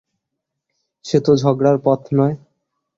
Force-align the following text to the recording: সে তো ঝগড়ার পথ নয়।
সে 1.05 1.17
তো 1.25 1.31
ঝগড়ার 1.35 1.77
পথ 1.85 2.01
নয়। 2.13 2.35